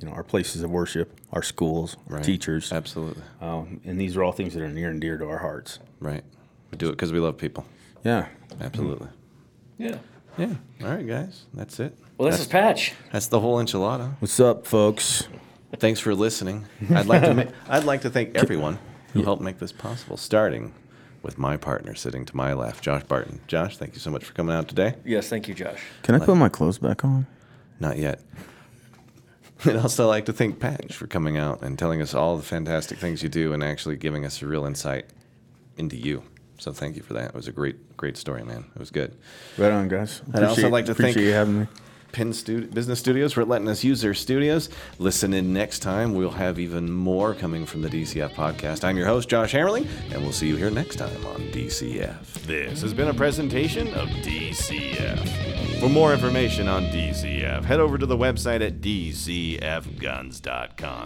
[0.00, 2.24] you know our places of worship, our schools, our Right.
[2.24, 3.22] teachers, Absolutely.
[3.40, 5.78] um, and these are all things that are near and dear to our hearts.
[6.00, 6.24] Right.
[6.70, 7.64] We do it because we love people.
[8.04, 8.26] Yeah.
[8.60, 9.08] Absolutely.
[9.78, 9.96] Yeah.
[10.38, 10.54] Yeah.
[10.82, 11.44] All right, guys.
[11.54, 11.96] That's it.
[12.18, 12.94] Well, this that's, is Patch.
[13.12, 14.14] that's the whole enchilada.
[14.20, 15.28] What's up, folks?
[15.78, 16.66] Thanks for listening.
[16.94, 18.78] I'd like to ma- I'd like to thank everyone
[19.12, 20.72] who helped make this possible, starting
[21.22, 23.40] with my partner sitting to my left, Josh Barton.
[23.46, 24.94] Josh, thank you so much for coming out today.
[25.04, 25.80] Yes, thank you, Josh.
[26.02, 27.26] Can I put my clothes back on?
[27.78, 28.20] Not yet.
[29.64, 32.98] I'd also like to thank Patch for coming out and telling us all the fantastic
[32.98, 35.06] things you do and actually giving us a real insight
[35.76, 36.22] into you.
[36.58, 37.30] So thank you for that.
[37.30, 38.64] It was a great, great story, man.
[38.74, 39.16] It was good.
[39.56, 40.22] Right on, guys.
[40.34, 41.66] I'd also like to thank- appreciate you having me.
[42.12, 44.68] Pin Stu- Business Studios for letting us use their studios.
[44.98, 46.14] Listen in next time.
[46.14, 48.84] We'll have even more coming from the DCF podcast.
[48.84, 52.24] I'm your host, Josh Hammerling, and we'll see you here next time on DCF.
[52.46, 55.80] This has been a presentation of DCF.
[55.80, 59.60] For more information on DCF, head over to the website at dcfguns.com.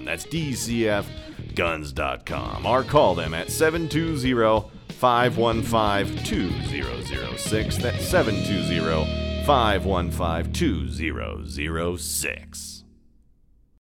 [0.04, 2.66] That's dcfguns.com.
[2.66, 7.76] Or call them at 720 515 2006.
[7.76, 10.52] That's 720 515
[10.96, 12.83] 2006.